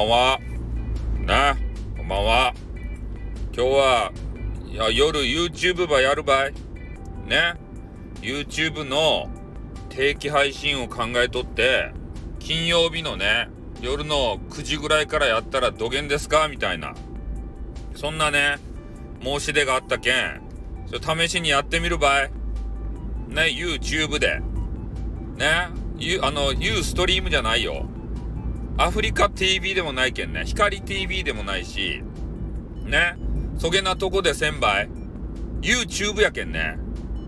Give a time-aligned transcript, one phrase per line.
[0.00, 0.40] んは。
[1.20, 1.54] ね、
[1.96, 2.54] こんばんは。
[3.56, 4.12] 今日は、
[4.66, 6.54] いや、夜 YouTube ばやるばい。
[7.26, 7.54] ね。
[8.20, 9.30] YouTube の
[9.90, 11.92] 定期配信を考えとって、
[12.38, 13.48] 金曜日のね、
[13.80, 16.48] 夜の9時ぐらいからやったらどげんですか？
[16.48, 16.94] みたいな。
[17.94, 18.56] そんなね、
[19.22, 20.40] 申し出があったけん、
[20.86, 22.30] それ試しにやってみるばい。
[23.28, 24.40] ね、YouTube で。
[25.36, 25.68] ね、
[25.98, 27.86] ゆあの、ユーストリームじゃないよ。
[28.84, 30.42] アフリカ TV でもないけんね。
[30.44, 32.02] 光 TV でもないし、
[32.84, 33.16] ね。
[33.56, 34.90] そげなとこで千倍。
[35.62, 36.76] YouTube やけんね。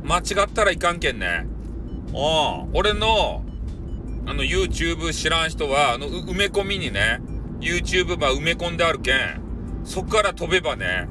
[0.05, 1.47] 間違ったらいかんけんね。
[2.13, 2.71] おん。
[2.75, 3.43] 俺の、
[4.27, 7.23] あの YouTube 知らん人は、あの、埋め込みにね、
[7.61, 9.41] YouTube ば埋め込んであるけん、
[9.83, 11.09] そっから飛べばね、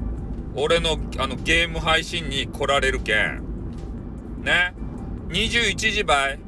[0.54, 3.42] 俺のあのゲーム配信に来られるけん。
[4.44, 4.76] ね。
[5.28, 6.45] 21時ばい。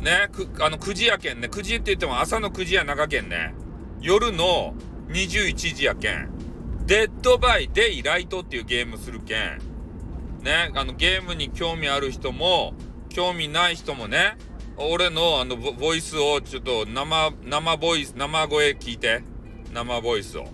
[0.00, 1.48] ね、く、あの、9時やけんね。
[1.48, 3.54] 9時って言っても朝の9時やなかけんね。
[4.00, 4.74] 夜の
[5.08, 6.30] 21時やけん。
[6.86, 9.58] デッドバイデイライトっていうゲームするけん。
[10.42, 12.74] ね、あの、ゲームに興味ある人も、
[13.08, 14.36] 興味ない人もね、
[14.76, 19.22] 俺のあのボ、ボイスをちょっと生、生ボイス、生声聞いて。
[19.72, 20.44] 生ボイスを。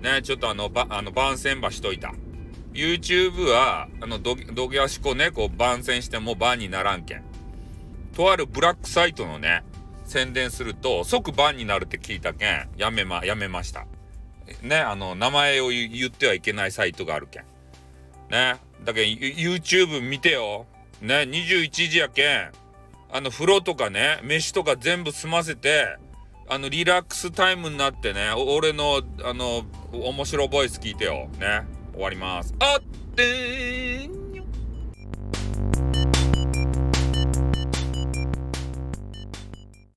[0.00, 2.14] ね、ちょっとあの、ば、あの、番宣ばしといた。
[2.72, 7.24] YouTube は、あの、ど、どぎゃしこね、こう番宣しても番にならんけん。
[8.16, 9.62] とあるブラックサイトのね、
[10.06, 13.86] 宣伝すると即バンになるって聞いたけん、やめま、やめました。
[14.62, 17.42] ね、あの、名前を言ってはいけないサイトがあるけん。
[18.30, 20.64] ね、だけど YouTube 見てよ。
[21.02, 22.52] ね、21時やけん、
[23.12, 25.98] あの、風呂とかね、飯とか全部済ませて、
[26.48, 31.28] あの、リラックスタイムになってね、俺の、あの、面白ボイス聞いてよ。
[31.38, 32.54] ね、終わります。
[32.60, 34.25] あってー